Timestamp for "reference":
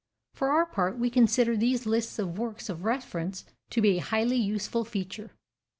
2.85-3.45